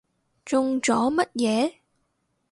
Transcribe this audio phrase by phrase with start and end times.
[0.43, 1.75] 中咗乜嘢？